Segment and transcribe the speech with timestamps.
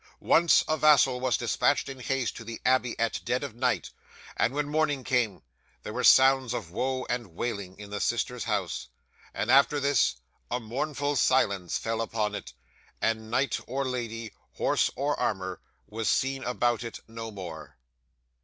[0.19, 3.91] Once, a vassal was dispatched in haste to the abbey at dead of night,
[4.35, 5.43] and when morning came,
[5.83, 8.87] there were sounds of woe and wailing in the sisters' house;
[9.31, 10.15] and after this,
[10.49, 12.51] a mournful silence fell upon it,
[12.99, 17.77] and knight or lady, horse or armour, was seen about it no more.